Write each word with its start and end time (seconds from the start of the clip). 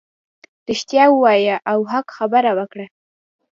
رښتیا 0.69 1.03
ووایه 1.11 1.55
او 1.71 1.79
حق 1.91 2.07
خبرې 2.17 2.51
وکړه. 2.55 2.85